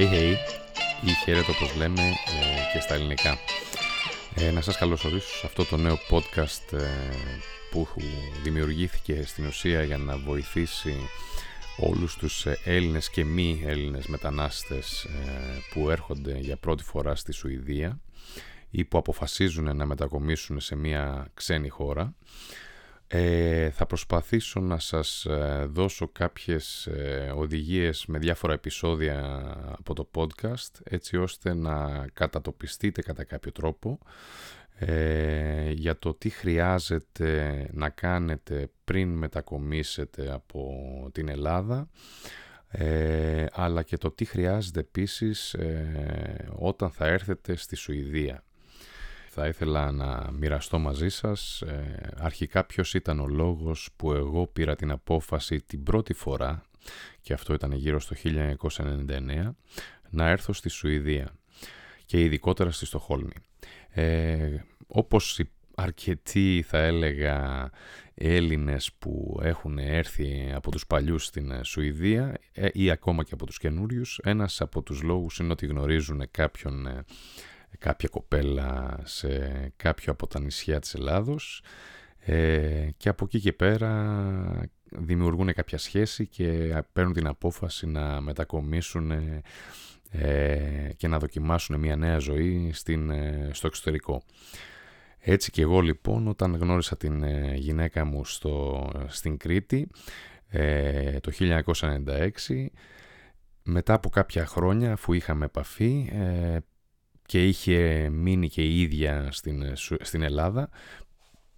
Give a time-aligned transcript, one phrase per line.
[0.00, 0.34] Hey hey
[1.04, 3.38] ή χαίρετο όπως λέμε ε, και στα ελληνικά.
[4.34, 6.86] Ε, να σας καλωσορίσω σε αυτό το νέο podcast ε,
[7.70, 7.88] που
[8.42, 10.94] δημιουργήθηκε στην ουσία για να βοηθήσει
[11.76, 15.06] όλους τους Έλληνες και μη Έλληνες μετανάστες
[15.72, 18.00] που έρχονται για πρώτη φορά στη Σουηδία
[18.70, 22.14] ή που αποφασίζουν να μετακομίσουν σε μια ξένη χώρα
[23.10, 29.20] ε, θα προσπαθήσω να σας ε, δώσω κάποιες ε, οδηγίες με διάφορα επεισόδια
[29.78, 33.98] από το podcast έτσι ώστε να κατατοπιστείτε κατά κάποιο τρόπο
[34.78, 40.72] ε, για το τι χρειάζεται να κάνετε πριν μετακομίσετε από
[41.12, 41.88] την Ελλάδα
[43.52, 45.56] αλλά και το τι χρειάζεται επίσης
[46.54, 48.44] όταν θα έρθετε στη Σουηδία
[49.40, 54.76] θα ήθελα να μοιραστώ μαζί σας ε, αρχικά ποιος ήταν ο λόγος που εγώ πήρα
[54.76, 56.62] την απόφαση την πρώτη φορά
[57.20, 59.50] και αυτό ήταν γύρω στο 1999
[60.10, 61.34] να έρθω στη Σουηδία
[62.04, 63.32] και ειδικότερα στη Στοχόλμη.
[63.88, 65.40] Ε, όπως
[65.74, 67.70] αρκετοί θα έλεγα
[68.14, 73.58] Έλληνες που έχουν έρθει από τους παλιούς στην Σουηδία ε, ή ακόμα και από τους
[73.58, 77.04] καινούριους ένας από τους λόγους είναι ότι γνωρίζουν κάποιον ε,
[77.78, 79.28] κάποια κοπέλα σε
[79.76, 81.62] κάποιο από τα νησιά της Ελλάδος
[82.18, 89.10] ε, και από εκεί και πέρα δημιουργούν κάποια σχέση και παίρνουν την απόφαση να μετακομίσουν
[90.10, 94.22] ε, και να δοκιμάσουν μια νέα ζωή στην, ε, στο εξωτερικό.
[95.18, 97.24] Έτσι και εγώ λοιπόν όταν γνώρισα την
[97.54, 99.88] γυναίκα μου στο, στην Κρήτη
[101.20, 102.66] το 1996
[103.62, 106.12] μετά από κάποια χρόνια αφού είχαμε επαφή
[107.28, 110.68] και είχε μείνει και η ίδια στην, στην Ελλάδα,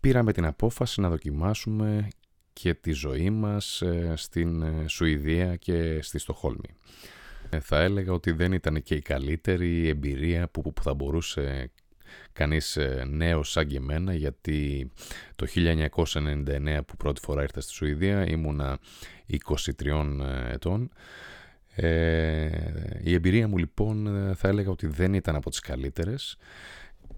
[0.01, 2.09] πήραμε την απόφαση να δοκιμάσουμε
[2.53, 6.75] και τη ζωή μας ε, στην ε, Σουηδία και στη Στοχόλμη.
[7.51, 11.71] Ε, θα έλεγα ότι δεν ήταν και η καλύτερη εμπειρία που, που θα μπορούσε
[12.33, 14.91] κανείς νέος σαν και εμένα γιατί
[15.37, 18.79] το 1999 που πρώτη φορά ήρθα στη Σουηδία ήμουνα
[19.29, 20.07] 23
[20.53, 20.99] ετών ε,
[23.03, 26.37] η εμπειρία μου λοιπόν θα έλεγα ότι δεν ήταν από τις καλύτερες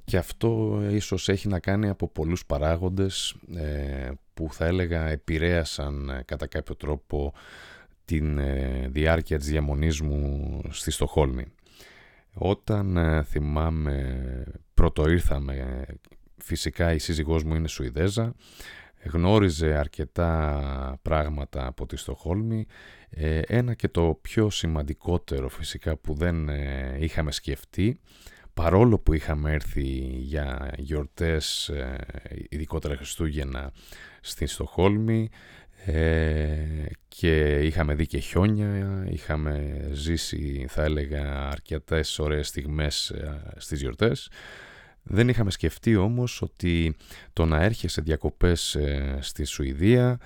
[0.05, 6.23] και αυτό ίσως έχει να κάνει από πολλούς παράγοντες ε, που θα έλεγα επηρέασαν ε,
[6.25, 7.35] κατά κάποιο τρόπο
[8.05, 8.41] την
[8.93, 11.45] διάρκεια της διαμονής μου στη Στοχόλμη.
[12.35, 15.87] Όταν θυμάμαι πρώτο ήρθαμε,
[16.37, 18.35] φυσικά η σύζυγός μου είναι Σουηδέζα,
[19.05, 22.67] γνώριζε αρκετά πράγματα από τη Στοχόλμη.
[23.11, 28.01] Ε, ένα και το πιο σημαντικότερο φυσικά που δεν ε, είχαμε σκεφτεί,
[28.55, 31.99] παρόλο που είχαμε έρθει για γιορτές, ε,
[32.49, 33.73] ειδικότερα Χριστούγεννα,
[34.21, 35.29] στην Στοχόλμη
[37.09, 43.15] και είχαμε δει και χιόνια, είχαμε ζήσει θα έλεγα αρκετές ωραίες στιγμές
[43.57, 44.31] στις γιορτές,
[45.03, 46.97] δεν είχαμε σκεφτεί όμως ότι
[47.33, 50.21] το να έρχεσαι διακοπές ε, στη Σουηδία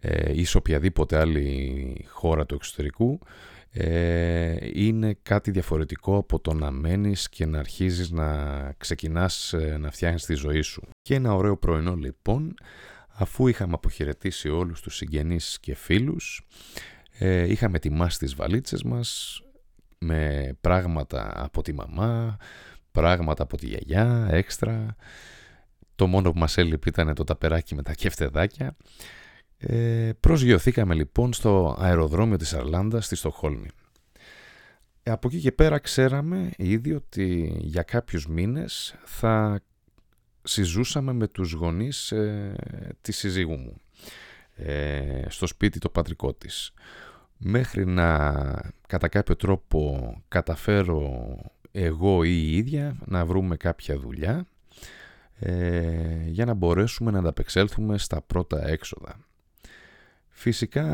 [0.00, 3.18] ε, ή σε οποιαδήποτε άλλη χώρα του εξωτερικού
[3.70, 10.24] ε, είναι κάτι διαφορετικό από το να μένεις και να αρχίζεις να ξεκινάς να φτιάχνεις
[10.24, 10.82] τη ζωή σου.
[11.02, 12.54] Και ένα ωραίο πρωινό λοιπόν,
[13.08, 16.46] αφού είχαμε αποχαιρετήσει όλους τους συγγενείς και φίλους,
[17.46, 19.40] είχαμε ετοιμάσει τις βαλίτσες μας
[20.02, 22.36] με πράγματα από τη μαμά,
[22.92, 24.96] πράγματα από τη γιαγιά, έξτρα.
[25.94, 28.76] Το μόνο που μας έλειπε ήταν το ταπεράκι με τα κεφτεδάκια.
[29.58, 33.68] Ε, προσγειωθήκαμε λοιπόν στο αεροδρόμιο της Αρλάντας στη Στοχόλμη.
[35.02, 39.60] Ε, από εκεί και πέρα ξέραμε ήδη ότι για κάποιους μήνες θα
[40.42, 42.56] συζούσαμε με τους γονείς ε,
[43.00, 43.80] της σύζυγού μου
[44.54, 46.72] ε, στο σπίτι το πατρικό της.
[47.36, 48.32] Μέχρι να
[48.86, 51.36] κατά κάποιο τρόπο καταφέρω
[51.72, 54.46] εγώ ή η ίδια να βρούμε κάποια δουλειά
[55.38, 59.18] ε, για να μπορέσουμε να ανταπεξέλθουμε στα πρώτα έξοδα.
[60.28, 60.86] Φυσικά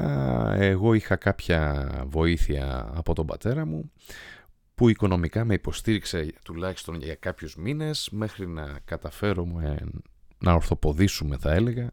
[0.58, 3.90] εγώ είχα κάποια βοήθεια από τον πατέρα μου
[4.74, 9.78] που οικονομικά με υποστήριξε τουλάχιστον για κάποιους μήνες μέχρι να καταφέρουμε
[10.38, 11.90] να ορθοποδήσουμε θα έλεγα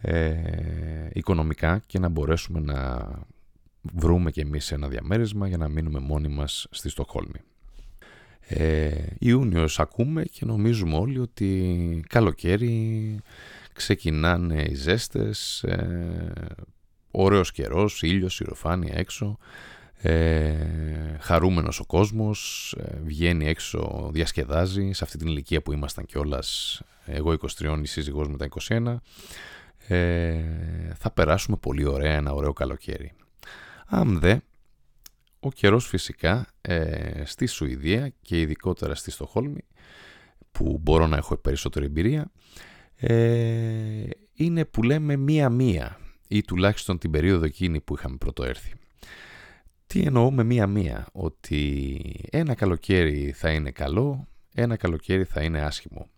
[0.00, 3.08] ε, οικονομικά και να μπορέσουμε να
[3.80, 7.40] βρούμε και εμείς ένα διαμέρισμα για να μείνουμε μόνοι μας στη Στοχόλμη.
[8.50, 13.18] Ε, Ιούνιος ακούμε και νομίζουμε όλοι ότι καλοκαίρι
[13.72, 16.32] ξεκινάνε οι ζέστες, ε,
[17.10, 19.38] ωραίος καιρός, ήλιος, ηροφάνεια έξω,
[20.00, 20.54] ε,
[21.20, 27.32] χαρούμενος ο κόσμος, ε, βγαίνει έξω, διασκεδάζει, σε αυτή την ηλικία που ήμασταν κιόλας, εγώ
[27.32, 29.02] 23, η σύζυγός μου τα 21,
[29.86, 30.42] ε,
[30.98, 33.12] θα περάσουμε πολύ ωραία ένα ωραίο καλοκαίρι.
[33.86, 34.36] Αν δε,
[35.40, 39.64] Ο καιρός φυσικά ε, στη Σουηδία και ειδικότερα στη Στοχόλμη
[40.52, 42.30] που μπορώ να έχω περισσότερη εμπειρία
[42.96, 45.98] ε, είναι που λέμε μία-μία
[46.28, 48.72] ή τουλάχιστον την περίοδο εκείνη που είχαμε πρωτοέρθει.
[49.86, 52.00] Τι εννοώ με μία-μία, ότι
[52.30, 56.08] ένα καλοκαίρι θα είναι καλό, ένα καλοκαίρι θα είναι άσχημο.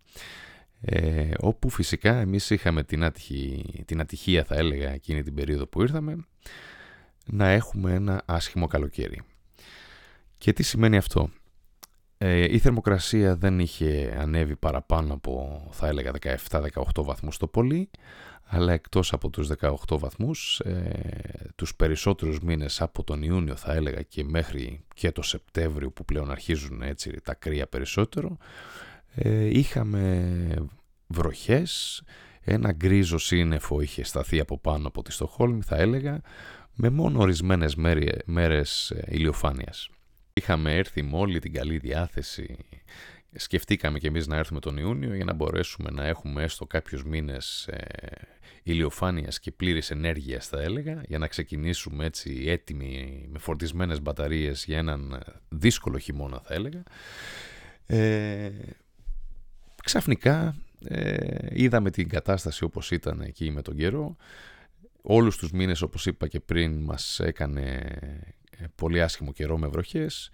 [0.80, 5.82] Ε, όπου φυσικά εμείς είχαμε την, ατυχή, την ατυχία θα έλεγα εκείνη την περίοδο που
[5.82, 6.26] ήρθαμε
[7.26, 9.22] να έχουμε ένα άσχημο καλοκαίρι.
[10.38, 11.30] Και τι σημαίνει αυτό;
[12.22, 16.12] Ε, η θερμοκρασία δεν είχε ανέβει παραπάνω από θα έλεγα
[16.48, 17.90] 17-18 βαθμούς το πολύ
[18.52, 24.02] αλλά εκτός από τους 18 βαθμούς ε, τους περισσότερους μήνες από τον Ιούνιο θα έλεγα
[24.02, 28.36] και μέχρι και το Σεπτέμβριο που πλέον αρχίζουν έτσι τα κρύα περισσότερο
[29.14, 30.64] ε, είχαμε
[31.06, 32.02] βροχές
[32.40, 36.20] ένα γκρίζο σύννεφο είχε σταθεί από πάνω από τη Στοχόλμη θα έλεγα
[36.74, 37.74] με μόνο ορισμένες
[38.24, 39.88] μέρες ε, ηλιοφάνειας.
[40.32, 42.56] Είχαμε έρθει με όλη την καλή διάθεση.
[43.34, 47.66] Σκεφτήκαμε και εμείς να έρθουμε τον Ιούνιο για να μπορέσουμε να έχουμε έστω κάποιους μήνες
[47.66, 47.86] ε,
[48.62, 54.78] ηλιοφάνειας και πλήρης ενέργειας θα έλεγα για να ξεκινήσουμε έτσι έτοιμοι με φορτισμένες μπαταρίες για
[54.78, 56.82] έναν δύσκολο χειμώνα θα έλεγα.
[57.86, 58.50] Ε,
[59.82, 64.16] ξαφνικά ε, είδαμε την κατάσταση όπως ήταν εκεί με τον καιρό
[65.02, 67.96] όλους τους μήνες όπως είπα και πριν μας έκανε
[68.50, 70.30] ε, πολύ άσχημο καιρό με βροχές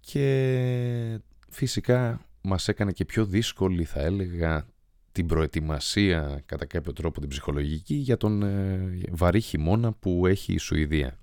[0.00, 4.66] και φυσικά μας έκανε και πιο δύσκολη θα έλεγα
[5.12, 10.58] την προετοιμασία κατά κάποιο τρόπο την ψυχολογική για τον ε, βαρύ χειμώνα που έχει η
[10.58, 11.18] Σουηδία.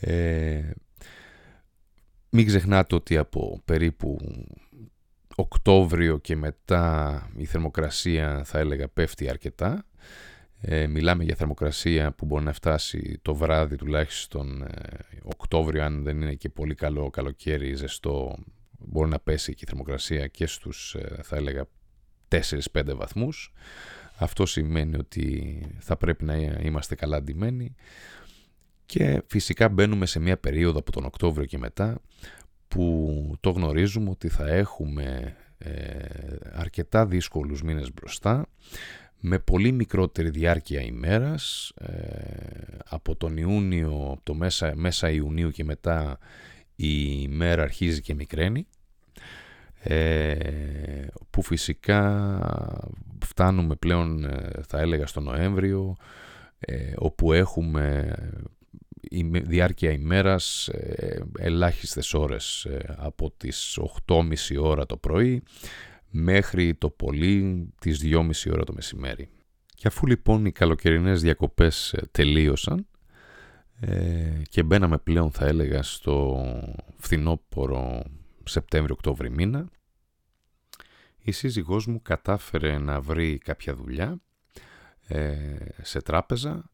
[0.00, 0.70] Ε,
[2.30, 4.18] μην ξεχνάτε ότι από περίπου
[5.36, 9.86] Οκτώβριο και μετά η θερμοκρασία θα έλεγα πέφτει αρκετά.
[10.66, 14.68] Ε, μιλάμε για θερμοκρασία που μπορεί να φτάσει το βράδυ τουλάχιστον ε,
[15.22, 18.38] Οκτώβριο αν δεν είναι και πολύ καλό καλοκαίρι ζεστό
[18.78, 21.66] μπορεί να πέσει και η θερμοκρασία και στους ε, θα έλεγα
[22.28, 23.52] 4-5 βαθμούς.
[24.16, 27.74] Αυτό σημαίνει ότι θα πρέπει να είμαστε καλά αντιμένοι
[28.86, 32.00] και φυσικά μπαίνουμε σε μια περίοδο από τον Οκτώβριο και μετά
[32.68, 35.68] που το γνωρίζουμε ότι θα έχουμε ε,
[36.52, 38.46] αρκετά δύσκολους μήνες μπροστά
[39.26, 45.64] με πολύ μικρότερη διάρκεια ημέρας ε, από τον Ιούνιο, από το μέσα, μέσα Ιουνίου και
[45.64, 46.18] μετά
[46.76, 48.66] η ημέρα αρχίζει και μικραίνει.
[49.82, 52.40] Ε, που φυσικά
[53.24, 55.96] φτάνουμε πλέον ε, θα έλεγα στο Νοέμβριο
[56.58, 58.14] ε, όπου έχουμε
[59.00, 64.24] η διάρκεια ημέρας ε, ελάχιστες ώρες ε, από τις 8.30
[64.58, 65.42] ώρα το πρωί
[66.16, 69.28] μέχρι το πολύ τις 2.30 ώρα το μεσημέρι.
[69.74, 72.86] Και αφού λοιπόν οι καλοκαιρινές διακοπές ε, τελείωσαν
[74.48, 76.44] και μπαίναμε πλέον θα έλεγα στο
[76.96, 78.02] φθινόπωρο
[78.44, 79.68] Σεπτέμβριο-Οκτώβρη μήνα
[81.18, 84.20] η σύζυγός μου κατάφερε να βρει κάποια δουλειά
[85.82, 86.70] σε τράπεζα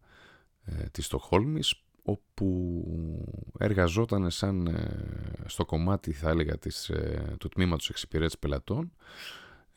[0.91, 8.39] της Στοχόλμης όπου εργαζόταν σαν ε, στο κομμάτι θα έλεγα της, ε, του τμήματος εξυπηρέτησης
[8.39, 8.93] πελατών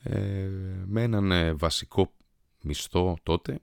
[0.03, 0.49] ε,
[0.85, 2.13] με έναν βασικό
[2.61, 3.59] μισθό τότε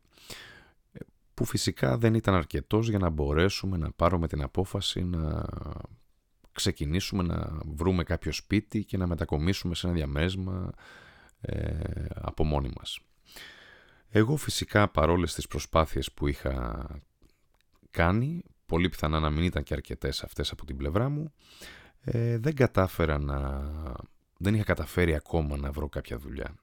[1.35, 5.45] που φυσικά δεν ήταν αρκετός για να μπορέσουμε να πάρουμε την απόφαση να
[6.53, 10.71] ξεκινήσουμε να βρούμε κάποιο σπίτι και να μετακομίσουμε σε ένα διαμέσμα
[12.15, 13.01] από μόνοι μας.
[14.09, 16.87] Εγώ φυσικά παρόλες τις προσπάθειες που είχα
[17.91, 21.33] κάνει, πολύ πιθανά να μην ήταν και αρκετές αυτές από την πλευρά μου,
[22.01, 23.63] ε, δεν κατάφερα να...
[24.37, 26.55] δεν είχα καταφέρει ακόμα να βρω κάποια δουλειά.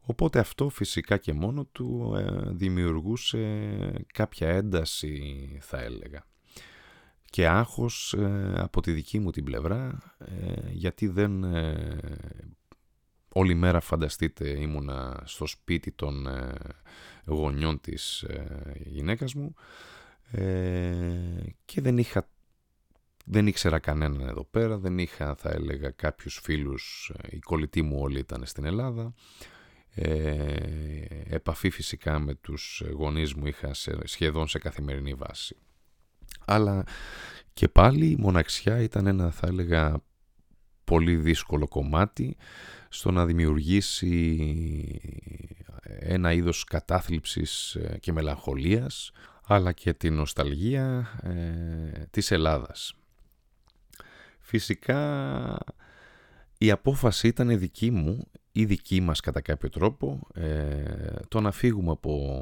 [0.00, 3.68] Οπότε αυτό φυσικά και μόνο του ε, δημιουργούσε
[4.12, 6.24] κάποια ένταση θα έλεγα.
[7.30, 9.98] Και άγχος ε, από τη δική μου την πλευρά,
[10.70, 11.44] γιατί δεν...
[13.34, 16.28] Όλη μέρα φανταστείτε ήμουνα στο σπίτι των
[17.24, 18.26] γονιών της
[18.84, 19.54] γυναίκας μου
[20.32, 21.14] ε,
[21.64, 22.28] και δεν είχα
[23.24, 28.18] δεν ήξερα κανέναν εδώ πέρα, δεν είχα θα έλεγα κάποιους φίλους, οι κολλητοί μου όλοι
[28.18, 29.14] ήταν στην Ελλάδα.
[29.94, 33.70] Ε, επαφή φυσικά με τους γονείς μου είχα
[34.04, 35.56] σχεδόν σε καθημερινή βάση.
[36.44, 36.84] Αλλά
[37.52, 40.02] και πάλι η μοναξιά ήταν ένα θα έλεγα
[40.84, 42.36] πολύ δύσκολο κομμάτι
[42.88, 45.00] στο να δημιουργήσει
[45.98, 49.12] ένα είδος κατάθλιψης και μελαγχολίας
[49.54, 52.94] αλλά και την νοσταλγία ε, της Ελλάδας.
[54.40, 55.58] Φυσικά
[56.58, 60.84] η απόφαση ήταν δική μου ή δική μας κατά κάποιο τρόπο ε,
[61.28, 62.40] το να φύγουμε από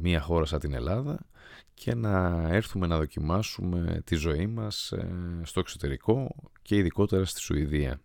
[0.00, 1.26] μια χώρα σαν την Ελλάδα
[1.74, 8.00] και να έρθουμε να δοκιμάσουμε τη ζωή μας ε, στο εξωτερικό και ειδικότερα στη Σουηδία.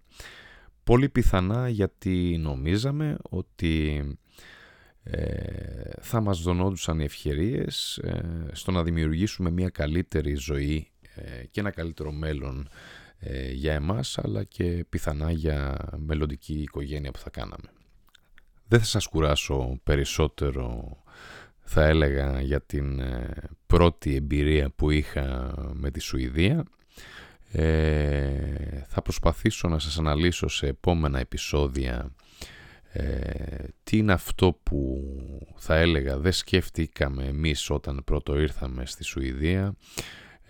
[0.84, 4.18] Πολύ πιθανά γιατί νομίζαμε ότι ε,
[6.02, 10.92] θα μας δονόντουσαν οι ευκαιρίες ε, στο να δημιουργήσουμε μια καλύτερη ζωή
[11.52, 12.70] και ένα καλύτερο μέλλον
[13.54, 17.70] για εμάς αλλά και πιθανά για μελλοντική οικογένεια που θα κάναμε.
[18.68, 20.98] Δεν θα σας κουράσω περισσότερο
[21.64, 23.30] θα έλεγα για την ε,
[23.68, 26.64] πρώτη εμπειρία που είχα με τη Σουηδία.
[27.52, 32.16] Ε, θα προσπαθήσω να σας αναλύσω σε επόμενα επεισόδια
[32.96, 35.04] ε, τι είναι αυτό που
[35.56, 39.76] θα έλεγα δεν σκέφτηκαμε εμείς όταν πρώτο ήρθαμε στη Σουηδία,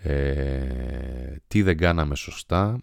[0.02, 2.82] ε, τι δεν κάναμε σωστά,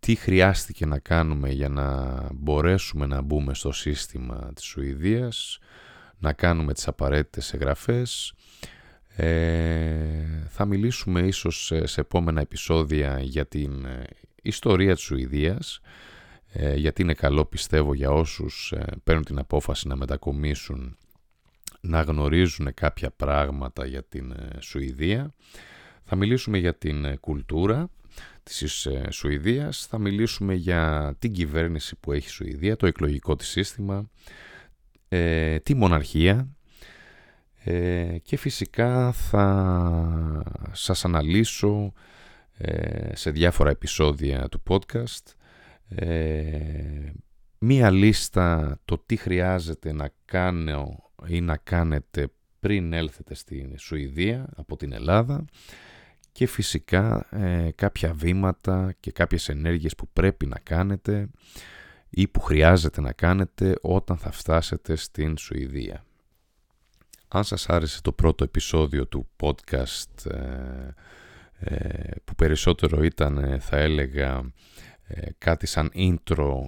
[0.00, 5.58] τι χρειάστηκε να κάνουμε για να μπορέσουμε να μπούμε στο σύστημα της Σουηδίας,
[6.18, 8.34] να κάνουμε τις απαραίτητες εγγραφές.
[9.16, 14.04] Ε, θα μιλήσουμε ίσως σε, επόμενα επεισόδια για την ε,
[14.42, 15.80] ιστορία της Σουηδίας,
[16.56, 20.96] ε, γιατί είναι καλό πιστεύω για όσους ε, παίρνουν την απόφαση να μετακομίσουν
[21.80, 25.34] να γνωρίζουν κάποια πράγματα για την Σουηδία.
[26.04, 27.90] Θα μιλήσουμε για την κουλτούρα
[28.42, 34.10] της Σουηδίας, θα μιλήσουμε για την κυβέρνηση που έχει η Σουηδία, το εκλογικό της σύστημα,
[35.08, 36.48] ε, τη μοναρχία.
[37.64, 40.42] Ε, και φυσικά θα
[40.72, 41.92] σας αναλύσω
[42.56, 45.34] ε, σε διάφορα επεισόδια του podcast
[47.58, 52.28] μία λίστα το τι χρειάζεται να κάνω ή να κάνετε
[52.60, 55.44] πριν έλθετε στην Σουηδία από την Ελλάδα
[56.32, 57.28] και φυσικά
[57.74, 61.28] κάποια βήματα και κάποιες ενέργειες που πρέπει να κάνετε
[62.10, 66.04] ή που χρειάζεται να κάνετε όταν θα φτάσετε στην Σουηδία.
[67.28, 70.94] Αν σας άρεσε το πρώτο επεισόδιο του podcast ε,
[71.58, 74.52] ε, που περισσότερο ήταν ε, θα έλεγα
[75.38, 76.60] κάτι σαν intro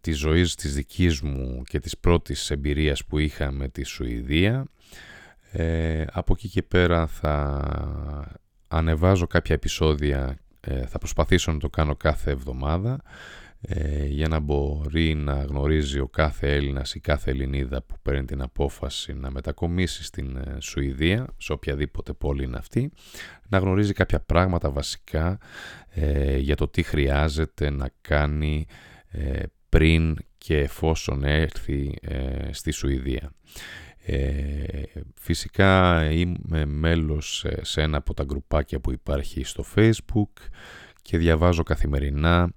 [0.00, 4.66] της ζωής της δικής μου και της πρώτης εμπειρίας που είχα με τη Σουηδία.
[6.06, 10.38] Από εκεί και πέρα θα ανεβάζω κάποια επεισόδια
[10.86, 13.02] θα προσπαθήσω να το κάνω κάθε εβδομάδα
[13.68, 18.42] ε, για να μπορεί να γνωρίζει ο κάθε Έλληνας ή κάθε Ελληνίδα που παίρνει την
[18.42, 22.92] απόφαση να μετακομίσει στην ε, Σουηδία, σε οποιαδήποτε πόλη είναι αυτή,
[23.48, 25.38] να γνωρίζει κάποια πράγματα βασικά
[25.88, 28.66] ε, για το τι χρειάζεται να κάνει
[29.68, 31.94] πριν και εφόσον έρθει
[32.50, 33.32] στη Σουηδία.
[35.14, 40.48] φυσικά είμαι μέλος σε ένα από τα γκρουπάκια που υπάρχει στο facebook
[41.02, 42.52] και διαβάζω καθημερινά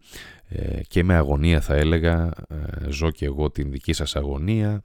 [0.51, 4.82] ε, και με αγωνία θα έλεγα, ε, ζω και εγώ την δική σας αγωνία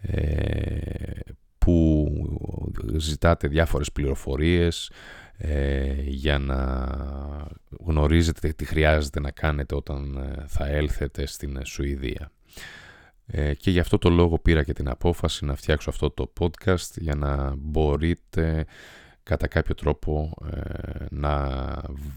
[0.00, 0.76] ε,
[1.58, 2.08] που
[2.96, 4.90] ζητάτε διάφορες πληροφορίες
[6.06, 6.86] για να
[7.80, 12.30] γνωρίζετε τι χρειάζεται να κάνετε όταν θα έλθετε στην Σουηδία.
[13.56, 17.14] Και γι' αυτό το λόγο πήρα και την απόφαση να φτιάξω αυτό το podcast για
[17.14, 18.66] να μπορείτε
[19.22, 20.34] κατά κάποιο τρόπο
[21.10, 21.62] να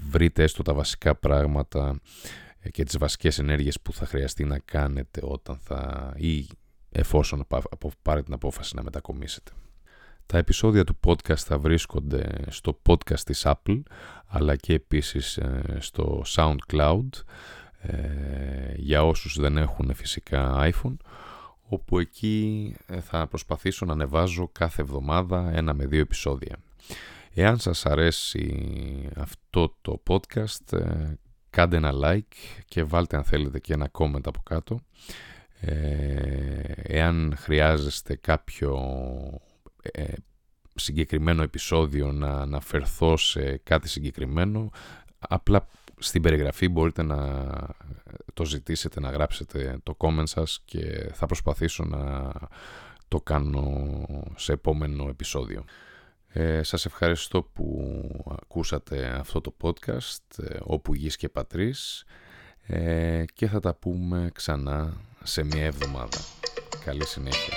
[0.09, 5.21] βρείτε έστω τα βασικά πράγματα ε, και τις βασικές ενέργειες που θα χρειαστεί να κάνετε
[5.23, 6.47] όταν θα ή
[6.91, 7.45] εφόσον
[8.01, 9.51] πάρετε την απόφαση να μετακομίσετε.
[10.25, 13.81] Τα επεισόδια του podcast θα βρίσκονται στο podcast της Apple
[14.25, 17.09] αλλά και επίσης ε, στο SoundCloud
[17.81, 20.95] ε, για όσους δεν έχουν φυσικά iPhone
[21.69, 26.57] όπου εκεί θα προσπαθήσω να ανεβάζω κάθε εβδομάδα ένα με δύο επεισόδια.
[27.33, 30.79] Εάν σας αρέσει αυτό το podcast
[31.49, 34.79] κάντε ένα like και βάλτε αν θέλετε και ένα comment από κάτω.
[35.59, 38.79] Ε, εάν χρειάζεστε κάποιο
[39.81, 40.13] ε,
[40.75, 44.69] συγκεκριμένο επεισόδιο να αναφερθώ σε κάτι συγκεκριμένο,
[45.19, 45.67] απλά
[45.99, 47.47] στην περιγραφή μπορείτε να
[48.33, 52.31] το ζητήσετε, να γράψετε το comment σας και θα προσπαθήσω να
[53.07, 55.63] το κάνω σε επόμενο επεισόδιο.
[56.27, 57.98] Ε, σας ευχαριστώ που
[58.51, 62.05] ακούσατε αυτό το podcast ε, όπου γης και πατρίς
[62.61, 66.17] ε, και θα τα πούμε ξανά σε μια εβδομάδα.
[66.85, 67.48] Καλή συνέχεια.